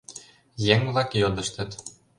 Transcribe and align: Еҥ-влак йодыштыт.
Еҥ-влак 0.73 1.09
йодыштыт. 1.21 1.69